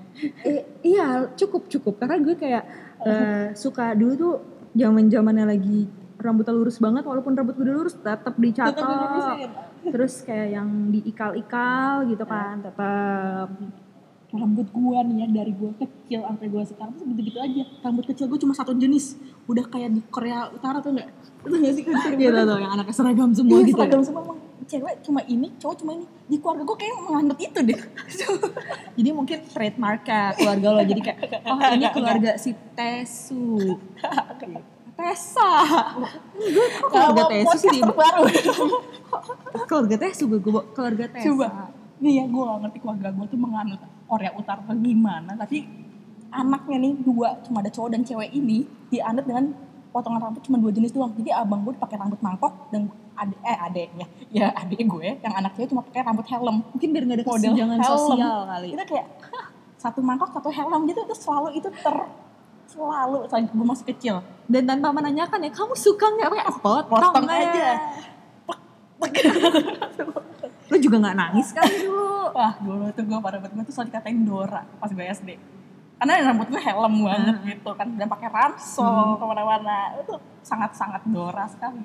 Eh, 0.42 0.64
iya 0.82 1.28
cukup 1.36 1.68
cukup 1.68 2.00
karena 2.00 2.16
gue 2.18 2.34
kayak 2.34 2.64
eh, 3.04 3.46
suka 3.52 3.92
dulu 3.92 4.12
tuh 4.16 4.34
zaman 4.72 5.12
zamannya 5.12 5.44
lagi 5.44 5.86
rambutnya 6.16 6.56
lurus 6.56 6.80
banget 6.80 7.04
walaupun 7.04 7.36
rambut 7.36 7.54
gue 7.60 7.64
udah 7.68 7.76
lurus 7.76 7.94
tetap 8.00 8.34
dicatok 8.40 9.36
terus 9.84 10.24
kayak 10.24 10.56
yang 10.56 10.88
diikal-ikal 10.90 12.08
gitu 12.08 12.24
kan 12.24 12.64
tetap 12.64 13.52
Rambut 14.34 14.66
gua 14.74 15.06
nih 15.06 15.22
ya 15.22 15.26
dari 15.30 15.52
gua 15.54 15.70
kecil 15.78 16.20
sampai 16.26 16.46
gua 16.50 16.66
sekarang 16.66 16.92
tuh 16.98 17.06
gitu-gitu 17.14 17.38
aja. 17.38 17.62
Rambut 17.80 18.04
kecil 18.10 18.26
gua 18.26 18.38
cuma 18.42 18.52
satu 18.58 18.74
jenis. 18.74 19.14
Udah 19.46 19.64
kayak 19.70 19.94
di 19.94 20.02
Korea 20.10 20.50
Utara 20.50 20.82
tuh 20.82 20.92
enggak? 20.92 21.14
Itu 21.46 21.54
enggak 21.54 21.72
sih 21.78 21.84
kan? 21.86 22.10
gitu 22.10 22.40
tuh 22.42 22.58
yang 22.58 22.72
anaknya 22.74 22.94
seragam 22.94 23.30
semua 23.32 23.62
Iya, 23.62 23.66
gitu 23.70 23.78
seragam 23.78 24.02
semua 24.02 24.22
cewek 24.66 24.94
cuma 25.02 25.20
ini 25.26 25.48
cowok 25.58 25.76
cuma 25.82 25.90
ini 25.94 26.06
di 26.26 26.36
keluarga 26.42 26.62
gue 26.66 26.76
kayak 26.76 26.96
menganut 27.06 27.38
itu 27.38 27.58
deh 27.62 27.80
Jadi 28.96 29.10
mungkin 29.12 29.38
trademarknya 29.52 30.32
keluarga 30.40 30.68
lo. 30.72 30.80
Jadi 30.80 31.00
kayak, 31.04 31.18
oh 31.44 31.58
ini 31.76 31.86
keluarga 31.92 32.30
si 32.40 32.56
Tesu. 32.72 33.76
Tesa. 34.96 35.52
Gue 36.32 36.66
kok 36.80 36.88
keluarga 36.96 37.22
Tesu 37.28 37.56
sih? 37.60 37.80
terbaru 37.84 38.24
Keluarga 39.68 39.96
Tesu 40.00 40.24
gue, 40.32 40.40
gue 40.40 40.62
keluarga 40.72 41.04
Tesa. 41.12 41.24
coba 41.28 41.46
nih 41.96 42.12
ya 42.20 42.24
gue 42.28 42.42
gak 42.44 42.60
ngerti 42.60 42.78
keluarga 42.84 43.08
gue 43.08 43.26
tuh 43.28 43.40
menganut 43.40 43.80
Korea 44.04 44.32
Utara 44.36 44.60
atau 44.60 44.76
gimana 44.76 45.32
tapi 45.32 45.64
anaknya 46.28 46.76
nih 46.76 46.92
dua 47.00 47.40
cuma 47.40 47.64
ada 47.64 47.72
cowok 47.72 47.88
dan 47.88 48.04
cewek 48.04 48.36
ini 48.36 48.68
dianut 48.92 49.24
dengan 49.24 49.56
potongan 49.96 50.28
rambut 50.28 50.44
cuma 50.44 50.60
dua 50.60 50.68
jenis 50.76 50.92
doang 50.92 51.16
jadi 51.16 51.40
abang 51.40 51.64
gue 51.64 51.72
pakai 51.72 51.96
rambut 51.96 52.20
mangkok 52.20 52.52
dan 52.68 52.92
ade, 53.16 53.36
eh 53.42 53.58
adeknya. 53.58 54.06
Ya 54.30 54.46
adek 54.52 54.80
gue 54.84 55.08
yang 55.18 55.34
anak 55.34 55.56
cewek 55.56 55.68
cuma 55.72 55.82
pakai 55.82 56.04
rambut 56.04 56.26
helm. 56.28 56.56
Mungkin 56.72 56.88
biar 56.92 57.04
gak 57.08 57.16
ada 57.18 57.24
Model 57.26 57.52
helm. 57.56 57.82
sosial 57.82 58.38
kali. 58.46 58.68
kita 58.76 58.84
kayak 58.84 59.06
satu 59.76 60.00
mangkok 60.04 60.30
satu 60.30 60.48
helm 60.52 60.80
gitu. 60.86 61.00
Terus 61.04 61.20
selalu 61.24 61.48
itu 61.58 61.68
ter 61.72 61.96
selalu 62.66 63.18
saat 63.30 63.48
gue 63.48 63.66
masih 63.66 63.86
kecil. 63.88 64.14
Dan 64.46 64.62
tanpa 64.68 64.92
menanyakan 64.94 65.42
ya, 65.42 65.50
kamu 65.50 65.74
suka 65.74 66.06
nggak 66.06 66.28
pakai 66.30 66.44
potong, 66.60 66.86
Potong 66.86 67.26
aja. 67.26 67.68
Lo 70.66 70.76
juga 70.82 70.96
nggak 70.98 71.16
nangis 71.16 71.54
kan 71.54 71.62
dulu? 71.62 72.34
wah 72.34 72.52
dulu 72.58 72.90
tuh 72.90 73.04
gue 73.06 73.18
pada 73.22 73.38
gue 73.38 73.64
tuh 73.64 73.72
selalu 73.72 73.88
dikatain 73.94 74.18
Dora 74.26 74.62
pas 74.82 74.90
gue 74.90 75.04
SD 75.04 75.30
karena 75.96 76.12
rambut 76.28 76.46
gue 76.52 76.60
helm 76.60 76.94
banget 77.06 77.36
gitu 77.48 77.70
kan 77.72 77.88
dan 77.96 78.04
pakai 78.04 78.28
ransel 78.28 79.16
ke 79.16 79.24
mana-mana. 79.24 79.96
Itu 79.96 80.20
sangat-sangat 80.44 81.08
Dora 81.08 81.48
sekali. 81.48 81.80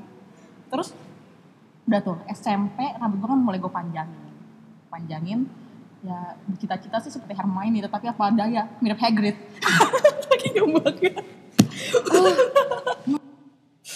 Terus 0.68 0.92
udah 1.88 2.00
tuh 2.04 2.18
SMP 2.30 2.80
rambut 2.98 3.18
gue 3.22 3.30
kan 3.30 3.40
mulai 3.40 3.60
gue 3.60 3.72
panjangin. 3.72 4.22
Panjangin 4.92 5.40
ya 6.02 6.34
cita-cita 6.58 6.98
sih 6.98 7.14
seperti 7.14 7.38
Hermione 7.38 7.86
tapi 7.86 8.10
apa 8.10 8.34
daya 8.34 8.66
mirip 8.82 8.98
Hagrid. 8.98 9.38
Lagi 10.30 10.50
banget 10.58 11.22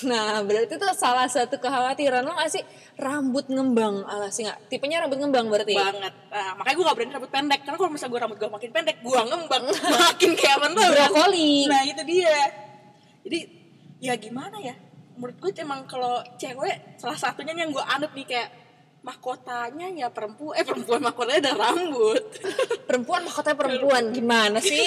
Nah, 0.04 0.44
berarti 0.44 0.76
tuh 0.76 0.92
salah 0.92 1.26
satu 1.26 1.56
kekhawatiran 1.56 2.28
lo 2.28 2.36
gak 2.36 2.52
sih? 2.52 2.64
Rambut 3.00 3.48
ngembang 3.48 4.04
ala 4.04 4.28
sih 4.28 4.44
nggak? 4.44 4.68
Tipenya 4.68 5.08
rambut 5.08 5.24
ngembang 5.24 5.48
berarti. 5.48 5.72
banget. 5.72 6.14
Nah, 6.30 6.52
makanya 6.60 6.76
gue 6.76 6.86
gak 6.86 6.98
berani 7.00 7.12
rambut 7.16 7.32
pendek 7.32 7.60
karena 7.64 7.78
kalau 7.80 7.92
misalnya 7.96 8.12
gue 8.12 8.22
rambut 8.28 8.38
gue 8.38 8.50
makin 8.52 8.72
pendek 8.76 8.98
gue 9.00 9.22
ngembang. 9.24 9.64
Makin 9.96 10.32
kayak 10.36 10.56
apa 10.60 10.66
tuh? 10.76 10.88
Brokoli. 10.92 11.54
nah 11.72 11.82
itu 11.88 12.04
dia. 12.04 12.40
Jadi 13.24 13.40
ya 14.04 14.14
gimana 14.20 14.60
ya 14.60 14.76
menurut 15.16 15.38
gue 15.40 15.52
emang 15.60 15.88
kalau 15.88 16.20
cewek 16.36 17.00
salah 17.00 17.16
satunya 17.16 17.56
yang 17.56 17.72
gue 17.72 17.82
anut 17.82 18.12
nih 18.12 18.28
kayak 18.28 18.50
mahkotanya 19.06 19.88
ya 19.94 20.08
perempuan 20.10 20.58
eh 20.58 20.66
perempuan 20.66 21.00
mahkotanya 21.00 21.40
ada 21.46 21.54
rambut 21.54 22.24
Perempuan 22.90 23.22
mahkota 23.26 23.54
perempuan 23.54 24.10
gimana 24.10 24.58
sih? 24.58 24.82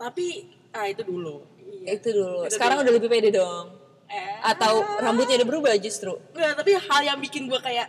Tapi 0.00 0.26
ah 0.70 0.86
itu 0.88 1.02
dulu 1.04 1.44
iya. 1.60 1.96
Itu 1.96 2.08
dulu. 2.14 2.48
Sekarang 2.48 2.80
udah 2.80 2.92
lebih 2.92 3.08
pede 3.08 3.32
dong. 3.32 3.76
eh, 4.10 4.40
Atau 4.42 4.82
rambutnya 5.00 5.38
udah 5.40 5.48
berubah 5.48 5.72
justru. 5.78 6.18
Nggak, 6.34 6.52
tapi 6.60 6.70
hal 6.74 7.00
yang 7.04 7.18
bikin 7.22 7.46
gue 7.46 7.60
kayak 7.62 7.88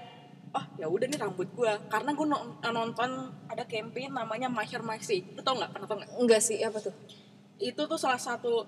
oh 0.51 0.65
ya 0.75 0.87
udah 0.91 1.07
nih 1.07 1.19
rambut 1.19 1.47
gue 1.55 1.71
karena 1.87 2.11
gue 2.11 2.27
nonton 2.67 3.09
ada 3.47 3.63
campaign 3.63 4.11
namanya 4.11 4.51
My 4.51 4.67
Say 4.99 5.23
lu 5.31 5.39
tau 5.39 5.55
nggak 5.55 5.71
pernah 5.71 5.87
tau 5.87 5.97
nggak 5.99 6.11
Enggak 6.19 6.41
sih, 6.43 6.59
apa 6.59 6.83
tuh? 6.83 6.95
itu 7.61 7.77
tuh 7.77 7.95
salah 7.95 8.17
satu 8.17 8.65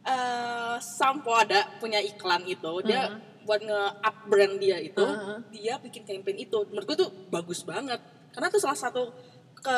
eh 0.00 0.76
sampo 0.80 1.36
ada 1.36 1.68
punya 1.76 2.00
iklan 2.00 2.42
itu 2.48 2.72
dia 2.84 3.10
buat 3.44 3.60
nge-up 3.60 4.16
brand 4.28 4.54
dia 4.60 4.76
itu 4.80 5.00
Uh-huh. 5.00 5.38
dia 5.50 5.74
bikin 5.80 6.04
campaign 6.04 6.44
itu. 6.44 6.58
Menurut 6.70 6.86
gue 6.86 6.98
tuh 7.04 7.10
bagus 7.32 7.64
banget. 7.64 7.98
Karena 8.30 8.46
tuh 8.46 8.60
salah 8.62 8.78
satu 8.78 9.10
ke, 9.56 9.76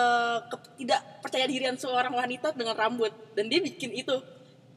ke- 0.50 0.84
tidak 0.84 1.00
percaya 1.24 1.46
dirian 1.48 1.74
seorang 1.74 2.12
wanita 2.12 2.52
dengan 2.54 2.74
rambut 2.76 3.10
dan 3.34 3.48
dia 3.48 3.58
bikin 3.58 3.90
itu 3.94 4.14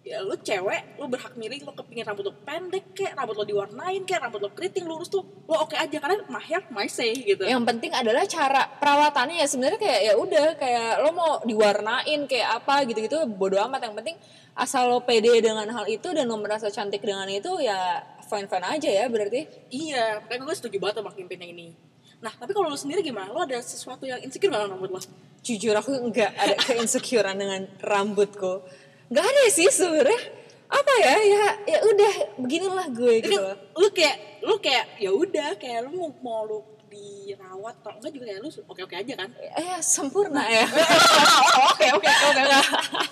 ya 0.06 0.22
lu 0.22 0.38
cewek 0.38 1.02
lu 1.02 1.10
berhak 1.10 1.34
milih 1.34 1.66
lu 1.66 1.74
kepingin 1.74 2.06
rambut 2.06 2.30
lu 2.30 2.34
pendek 2.46 2.94
kayak 2.94 3.18
rambut 3.18 3.42
lu 3.42 3.46
diwarnain 3.50 4.06
kayak 4.06 4.22
rambut 4.30 4.38
lu 4.38 4.54
keriting 4.54 4.86
lurus 4.86 5.10
tuh 5.10 5.26
lu 5.26 5.56
oke 5.58 5.74
aja 5.74 5.98
karena 5.98 6.22
my 6.30 6.38
hair 6.38 6.62
my 6.70 6.86
say 6.86 7.10
gitu. 7.18 7.42
Yang 7.42 7.66
penting 7.66 7.90
adalah 7.90 8.22
cara 8.30 8.70
perawatannya 8.78 9.42
ya 9.42 9.50
sebenarnya 9.50 9.82
kayak 9.82 10.02
ya 10.06 10.14
udah 10.14 10.48
kayak 10.62 10.90
lo 11.02 11.10
mau 11.10 11.32
diwarnain 11.42 12.30
kayak 12.30 12.62
apa 12.62 12.86
gitu-gitu 12.86 13.18
bodo 13.26 13.58
amat. 13.66 13.90
Yang 13.90 13.96
penting 13.98 14.16
asal 14.54 14.94
lo 14.94 15.02
pede 15.02 15.42
dengan 15.42 15.66
hal 15.74 15.90
itu 15.90 16.14
dan 16.14 16.30
lo 16.30 16.38
merasa 16.38 16.70
cantik 16.70 17.02
dengan 17.02 17.26
itu 17.26 17.58
ya 17.66 18.06
fine 18.30 18.46
fine 18.46 18.66
aja 18.78 18.90
ya 18.94 19.10
berarti. 19.10 19.50
Iya 19.74 20.22
makanya 20.22 20.46
gue 20.46 20.56
setuju 20.56 20.78
banget 20.78 21.02
sama 21.02 21.10
campaign 21.18 21.50
yang 21.50 21.52
ini. 21.58 21.68
Nah 22.22 22.30
tapi 22.38 22.54
kalau 22.54 22.70
lu 22.70 22.78
sendiri 22.78 23.02
gimana? 23.02 23.34
Lu 23.34 23.42
ada 23.42 23.58
sesuatu 23.58 24.06
yang 24.06 24.22
insecure 24.22 24.54
gak 24.54 24.70
rambut 24.70 24.94
lo 24.94 25.02
jujur 25.46 25.78
aku 25.78 25.94
nggak 26.10 26.32
ada 26.42 26.58
keinsecurean 26.58 27.38
dengan 27.38 27.70
rambutku 27.78 28.66
nggak 29.10 29.26
ada 29.26 29.44
sih 29.52 29.68
sebenarnya. 29.70 30.22
Apa 30.66 30.94
ya? 30.98 31.14
Ya 31.22 31.46
ya 31.70 31.80
udah 31.86 32.14
beginilah 32.42 32.88
gue 32.90 33.14
Jadi 33.22 33.28
gitu 33.30 33.40
loh. 33.42 33.56
lu 33.78 33.88
kayak 33.94 34.16
lu 34.42 34.56
kayak 34.58 34.86
ya 34.98 35.12
udah 35.14 35.50
kayak 35.62 35.86
lu 35.86 35.92
mau 35.94 36.10
mau 36.26 36.42
lu 36.46 36.60
dirawat 36.90 37.76
atau 37.84 37.92
enggak 38.00 38.12
juga 38.16 38.26
kayak 38.32 38.40
lu 38.42 38.50
oke 38.50 38.82
oke 38.82 38.96
aja 38.96 39.14
kan? 39.14 39.30
Eh 39.38 39.80
sempurna 39.84 40.44
ya. 40.48 40.66
Oke 41.76 41.86
oke 41.92 42.08
oke 42.08 42.44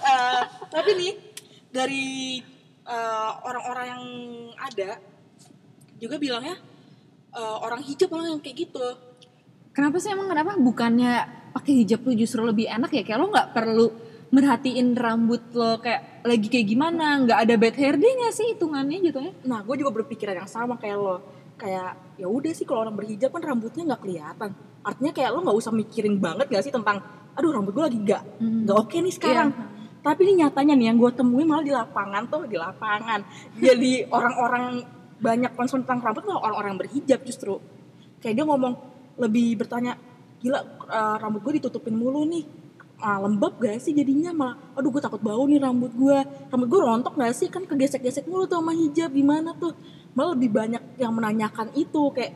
Eh, 0.04 0.42
tapi 0.72 0.90
nih 0.96 1.14
dari 1.74 2.40
eh, 2.86 3.32
orang-orang 3.44 3.86
yang 3.92 4.04
ada 4.56 4.98
juga 6.00 6.16
bilangnya 6.16 6.56
eh, 7.34 7.56
orang 7.60 7.82
hijab 7.84 8.08
malah 8.14 8.32
yang 8.32 8.42
kayak 8.42 8.68
gitu. 8.70 8.88
Kenapa 9.74 9.98
sih 9.98 10.14
emang 10.14 10.30
kenapa? 10.30 10.54
Bukannya 10.58 11.14
pakai 11.52 11.74
hijab 11.84 12.06
tuh 12.06 12.14
justru 12.14 12.46
lebih 12.46 12.70
enak 12.70 12.94
ya? 12.94 13.04
Kayak 13.04 13.20
lo 13.20 13.28
nggak 13.34 13.50
perlu 13.52 13.88
merhatiin 14.34 14.98
rambut 14.98 15.54
lo 15.54 15.78
kayak 15.78 16.26
lagi 16.26 16.50
kayak 16.50 16.66
gimana, 16.66 17.22
nggak 17.22 17.40
ada 17.46 17.54
bad 17.54 17.76
hair 17.78 17.96
day 18.02 18.18
nggak 18.18 18.34
sih 18.34 18.58
hitungannya 18.58 18.98
gitu 19.06 19.22
ya? 19.22 19.32
nah 19.46 19.62
gue 19.62 19.76
juga 19.78 19.94
berpikiran 20.02 20.42
yang 20.42 20.50
sama 20.50 20.82
kayak 20.82 20.98
lo. 20.98 21.18
Kayak 21.54 22.18
ya 22.18 22.26
udah 22.26 22.50
sih 22.50 22.66
kalau 22.66 22.90
orang 22.90 22.98
berhijab 22.98 23.30
kan 23.30 23.46
rambutnya 23.46 23.94
nggak 23.94 24.02
kelihatan. 24.02 24.50
Artinya 24.82 25.14
kayak 25.14 25.30
lo 25.38 25.40
nggak 25.46 25.58
usah 25.62 25.72
mikirin 25.72 26.18
banget 26.18 26.50
gak 26.50 26.66
sih 26.66 26.74
tentang 26.74 26.98
aduh 27.38 27.54
rambut 27.54 27.78
gue 27.78 27.84
lagi 27.86 28.00
nggak 28.02 28.24
nggak 28.42 28.78
oke 28.82 28.98
nih 28.98 29.14
sekarang. 29.14 29.50
Tapi 30.02 30.20
ini 30.26 30.34
nyatanya 30.44 30.74
nih 30.76 30.86
yang 30.90 30.98
gue 30.98 31.12
temuin 31.14 31.48
malah 31.48 31.64
di 31.64 31.72
lapangan 31.72 32.24
tuh 32.26 32.50
di 32.50 32.58
lapangan. 32.58 33.20
Jadi 33.62 34.10
orang-orang 34.10 34.82
banyak 35.22 35.52
concern 35.54 35.86
tentang 35.86 36.10
rambut 36.10 36.26
malah 36.26 36.42
orang-orang 36.50 36.82
berhijab 36.82 37.22
justru. 37.22 37.62
Kayak 38.18 38.42
dia 38.42 38.46
ngomong 38.50 38.74
lebih 39.22 39.62
bertanya 39.62 39.94
gila 40.42 40.60
eh, 40.90 41.16
rambut 41.22 41.46
gue 41.46 41.62
ditutupin 41.62 41.94
mulu 41.94 42.26
nih 42.26 42.63
ah, 43.04 43.20
lembab 43.20 43.60
gak 43.60 43.84
sih 43.84 43.92
jadinya? 43.92 44.32
Malah 44.32 44.56
aduh 44.80 44.90
gue 44.90 45.04
takut 45.04 45.20
bau 45.20 45.44
nih 45.44 45.60
rambut 45.60 45.92
gue 45.92 46.18
rambut 46.50 46.68
gue 46.72 46.80
rontok 46.80 47.14
gak 47.20 47.36
sih? 47.36 47.52
Kan 47.52 47.68
kegesek-gesek 47.68 48.26
mulu 48.32 48.48
tuh 48.48 48.64
sama 48.64 48.72
hijab 48.72 49.12
gimana 49.12 49.52
tuh? 49.60 49.76
Malah 50.16 50.40
lebih 50.40 50.50
banyak 50.56 50.96
yang 50.96 51.12
menanyakan 51.12 51.76
itu 51.76 52.02
kayak 52.16 52.32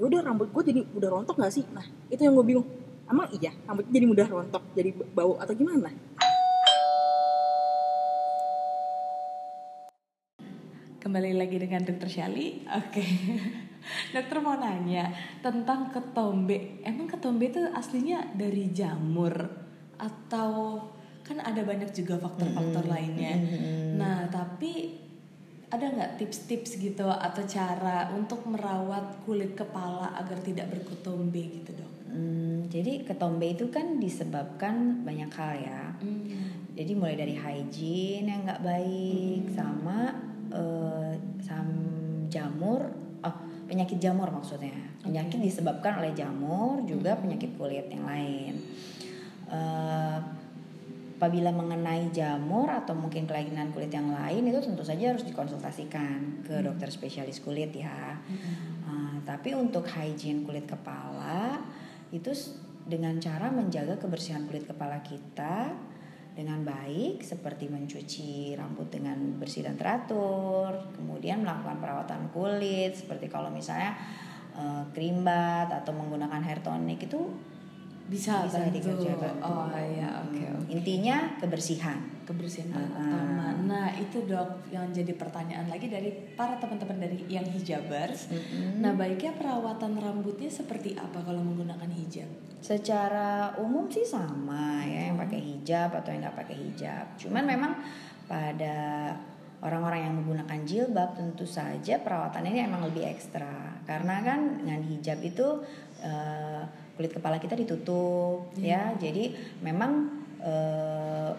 ya 0.00 0.02
udah 0.08 0.20
rambut 0.24 0.48
gue 0.48 0.62
jadi 0.72 0.80
udah 0.96 1.08
rontok 1.12 1.36
gak 1.36 1.52
sih? 1.52 1.64
Nah 1.68 1.84
itu 2.08 2.24
yang 2.24 2.32
gue 2.32 2.46
bingung. 2.48 2.66
Emang 3.04 3.28
iya 3.36 3.52
rambutnya 3.68 3.92
jadi 3.92 4.06
mudah 4.08 4.26
rontok 4.26 4.62
jadi 4.72 4.90
bau 5.12 5.36
atau 5.36 5.52
gimana? 5.52 5.92
Kembali 11.00 11.32
lagi 11.32 11.56
dengan 11.56 11.80
Dokter 11.84 12.08
Shali. 12.12 12.64
Oke. 12.68 13.04
Dokter 14.14 14.38
mau 14.44 14.54
nanya 14.54 15.08
tentang 15.40 15.88
ketombe. 15.88 16.84
Emang 16.84 17.08
ketombe 17.08 17.48
itu 17.48 17.60
aslinya 17.72 18.36
dari 18.36 18.68
jamur 18.68 19.32
atau 20.00 20.80
kan 21.20 21.38
ada 21.38 21.62
banyak 21.62 21.92
juga 21.92 22.18
faktor-faktor 22.18 22.88
lainnya. 22.88 23.36
Nah, 23.94 24.26
tapi 24.32 24.96
ada 25.70 25.86
nggak 25.86 26.18
tips-tips 26.18 26.82
gitu 26.82 27.06
atau 27.06 27.42
cara 27.46 28.10
untuk 28.10 28.42
merawat 28.50 29.22
kulit 29.22 29.54
kepala 29.54 30.10
agar 30.18 30.42
tidak 30.42 30.66
berketombe 30.74 31.62
gitu 31.62 31.70
dok? 31.78 31.92
Hmm, 32.10 32.66
jadi 32.66 33.06
ketombe 33.06 33.54
itu 33.54 33.70
kan 33.70 34.02
disebabkan 34.02 35.06
banyak 35.06 35.30
hal 35.30 35.54
ya. 35.62 35.82
Jadi 36.74 36.92
mulai 36.98 37.14
dari 37.14 37.38
hygiene 37.38 38.26
yang 38.26 38.42
nggak 38.42 38.62
baik 38.66 39.42
sama 39.54 40.10
eh, 40.50 41.14
sam- 41.38 42.26
jamur, 42.26 42.90
oh 43.22 43.36
penyakit 43.70 44.02
jamur 44.02 44.26
maksudnya. 44.34 44.74
Penyakit 45.06 45.38
disebabkan 45.38 46.02
oleh 46.02 46.10
jamur 46.18 46.82
juga 46.82 47.14
penyakit 47.14 47.54
kulit 47.54 47.86
yang 47.86 48.06
lain. 48.06 48.58
Eh, 49.50 50.18
apabila 51.20 51.52
mengenai 51.52 52.08
jamur 52.16 52.72
atau 52.72 52.96
mungkin 52.96 53.28
kelainan 53.28 53.76
kulit 53.76 53.92
yang 53.92 54.08
lain 54.08 54.40
itu 54.40 54.56
tentu 54.64 54.80
saja 54.80 55.12
harus 55.12 55.20
dikonsultasikan 55.28 56.48
ke 56.48 56.64
dokter 56.64 56.88
spesialis 56.88 57.44
kulit 57.44 57.76
ya. 57.76 58.16
Eh, 58.88 59.16
tapi 59.28 59.52
untuk 59.52 59.84
hygiene 59.84 60.46
kulit 60.46 60.64
kepala 60.64 61.60
itu 62.08 62.32
dengan 62.88 63.20
cara 63.20 63.52
menjaga 63.52 64.00
kebersihan 64.00 64.48
kulit 64.48 64.64
kepala 64.64 65.04
kita 65.04 65.68
dengan 66.32 66.64
baik 66.64 67.20
seperti 67.20 67.68
mencuci 67.68 68.56
rambut 68.56 68.88
dengan 68.88 69.18
bersih 69.36 69.68
dan 69.68 69.76
teratur, 69.76 70.88
kemudian 70.96 71.44
melakukan 71.44 71.84
perawatan 71.84 72.32
kulit 72.32 72.96
seperti 72.96 73.28
kalau 73.28 73.52
misalnya 73.52 73.92
eh, 74.56 74.88
krim 74.96 75.20
bath 75.20 75.68
atau 75.68 75.92
menggunakan 75.92 76.40
hair 76.40 76.64
tonic 76.64 77.04
itu 77.04 77.49
bisa, 78.10 78.42
bisa 78.44 78.58
bantu. 78.58 78.74
dikerjakan. 78.76 79.34
Oh 79.38 79.70
iya, 79.70 80.10
oke 80.26 80.34
Hmm, 80.36 80.58
oke. 80.60 80.70
Intinya 80.74 81.16
kebersihan. 81.38 81.98
kebersihan 82.26 82.70
Ah, 82.70 82.82
utama. 82.86 83.42
ah. 83.42 83.52
Nah 83.58 83.86
itu 83.98 84.22
dok 84.22 84.70
yang 84.70 84.86
jadi 84.90 85.14
pertanyaan 85.14 85.66
lagi 85.66 85.90
dari 85.90 86.10
para 86.34 86.54
teman-teman 86.58 87.02
dari 87.02 87.26
yang 87.26 87.42
hijabers. 87.42 88.30
Mm-mm. 88.30 88.78
Nah 88.78 88.94
baiknya 88.94 89.34
perawatan 89.34 89.98
rambutnya 89.98 90.46
seperti 90.46 90.94
apa 90.94 91.22
kalau 91.22 91.42
menggunakan 91.42 91.90
hijab? 91.90 92.30
Secara 92.62 93.58
umum 93.58 93.90
sih 93.90 94.06
sama 94.06 94.78
ya 94.86 95.10
yang 95.10 95.18
pakai 95.18 95.42
hijab 95.42 95.90
atau 95.90 96.14
yang 96.14 96.22
nggak 96.22 96.38
pakai 96.38 96.56
hijab. 96.70 97.06
Cuman 97.18 97.42
memang 97.50 97.72
pada 98.30 99.10
orang-orang 99.60 100.06
yang 100.06 100.14
menggunakan 100.16 100.58
jilbab 100.62 101.18
tentu 101.18 101.44
saja 101.44 101.98
perawatannya 102.00 102.48
ini 102.48 102.62
emang 102.64 102.86
lebih 102.86 103.04
ekstra 103.04 103.74
karena 103.84 104.22
kan 104.22 104.62
dengan 104.62 104.80
hijab 104.86 105.18
itu 105.20 105.66
eh, 106.00 106.62
kulit 107.00 107.16
kepala 107.16 107.40
kita 107.40 107.56
ditutup 107.56 108.52
ya. 108.60 108.92
Jadi 109.00 109.32
memang 109.64 110.20
eh, 110.44 111.32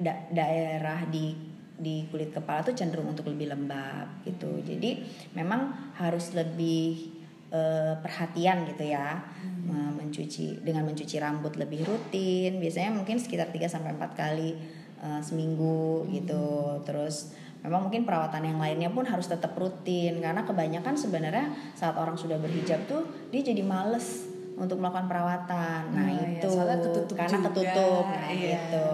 da- 0.00 0.24
daerah 0.32 1.04
di 1.12 1.52
di 1.76 2.08
kulit 2.08 2.32
kepala 2.32 2.64
tuh 2.64 2.72
cenderung 2.72 3.12
untuk 3.12 3.28
lebih 3.28 3.52
lembab 3.52 4.24
gitu. 4.24 4.64
Jadi 4.64 5.04
memang 5.36 5.92
harus 6.00 6.32
lebih 6.32 7.12
eh, 7.52 8.00
perhatian 8.00 8.64
gitu 8.72 8.88
ya 8.88 9.20
eh, 9.68 9.90
mencuci 9.92 10.64
dengan 10.64 10.88
mencuci 10.88 11.20
rambut 11.20 11.52
lebih 11.60 11.84
rutin. 11.84 12.56
Biasanya 12.56 12.96
mungkin 12.96 13.20
sekitar 13.20 13.52
3 13.52 13.68
sampai 13.68 13.92
4 13.92 14.16
kali 14.16 14.56
eh, 15.04 15.20
seminggu 15.20 16.08
gitu. 16.08 16.80
Terus 16.88 17.36
memang 17.60 17.92
mungkin 17.92 18.08
perawatan 18.08 18.40
yang 18.40 18.56
lainnya 18.56 18.88
pun 18.88 19.04
harus 19.04 19.28
tetap 19.28 19.52
rutin 19.52 20.18
karena 20.18 20.48
kebanyakan 20.48 20.96
sebenarnya 20.96 21.52
saat 21.76 21.94
orang 21.94 22.16
sudah 22.16 22.40
berhijab 22.40 22.82
tuh 22.90 23.06
dia 23.30 23.38
jadi 23.44 23.62
males 23.62 24.31
untuk 24.54 24.76
melakukan 24.78 25.06
perawatan. 25.08 25.80
Nah, 25.90 26.02
Nah, 26.02 26.08
ya, 26.12 26.26
itu 26.38 26.48
soalnya 26.48 26.78
ketutup 26.80 27.16
karena 27.16 27.38
juga. 27.38 27.46
ketutup. 27.50 28.04
Nah, 28.04 28.28
Iya, 28.28 28.48
itu 28.52 28.86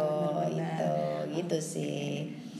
itu 0.54 0.92
gitu 1.34 1.58
sih. 1.60 2.04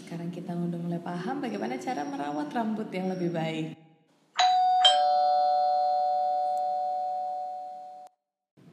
Sekarang 0.05 0.29
kita 0.31 0.53
udah 0.57 0.79
mulai 0.81 1.01
paham 1.01 1.37
bagaimana 1.39 1.77
cara 1.77 2.03
merawat 2.03 2.49
rambut 2.51 2.89
yang 2.91 3.07
lebih 3.13 3.31
baik. 3.31 3.67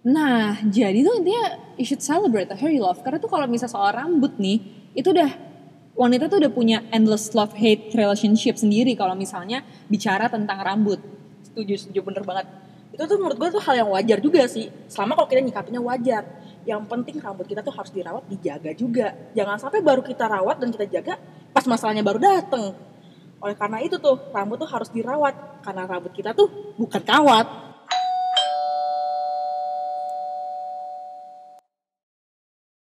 Nah, 0.05 0.61
jadi 0.69 1.01
tuh 1.01 1.17
intinya 1.17 1.45
you 1.81 1.85
should 1.85 2.01
celebrate 2.01 2.45
the 2.45 2.53
hair 2.53 2.69
you 2.69 2.85
love. 2.85 3.01
Karena 3.01 3.17
tuh 3.17 3.25
kalau 3.25 3.49
misalnya 3.49 3.73
soal 3.73 3.89
rambut 3.89 4.37
nih, 4.37 4.61
itu 4.93 5.09
udah 5.09 5.33
wanita 5.97 6.29
tuh 6.29 6.37
udah 6.45 6.51
punya 6.53 6.85
endless 6.93 7.33
love 7.33 7.57
hate 7.57 7.89
relationship 7.97 8.59
sendiri 8.59 8.93
kalau 8.93 9.17
misalnya 9.17 9.65
bicara 9.89 10.29
tentang 10.29 10.61
rambut. 10.61 10.99
setuju 11.45 11.87
setuju 11.87 12.03
bener 12.03 12.23
banget 12.27 12.51
itu 12.95 13.03
tuh 13.03 13.19
menurut 13.19 13.35
gue 13.35 13.49
tuh 13.59 13.63
hal 13.67 13.75
yang 13.83 13.89
wajar 13.91 14.23
juga 14.23 14.47
sih. 14.47 14.71
Selama 14.87 15.19
kalau 15.19 15.27
kita 15.27 15.43
nyikapinya 15.43 15.83
wajar. 15.83 16.23
Yang 16.63 16.81
penting 16.87 17.15
rambut 17.19 17.45
kita 17.45 17.61
tuh 17.61 17.75
harus 17.75 17.91
dirawat 17.91 18.23
dijaga 18.31 18.71
juga. 18.71 19.11
Jangan 19.35 19.59
sampai 19.59 19.83
baru 19.83 20.01
kita 20.01 20.25
rawat 20.25 20.57
dan 20.63 20.71
kita 20.71 20.87
jaga 20.87 21.19
pas 21.51 21.67
masalahnya 21.67 22.01
baru 22.01 22.23
dateng. 22.23 22.71
Oleh 23.43 23.53
karena 23.59 23.83
itu 23.83 23.99
tuh 23.99 24.17
rambut 24.31 24.63
tuh 24.63 24.69
harus 24.71 24.87
dirawat. 24.89 25.35
Karena 25.59 25.83
rambut 25.83 26.15
kita 26.15 26.31
tuh 26.31 26.47
bukan 26.79 27.03
kawat 27.03 27.64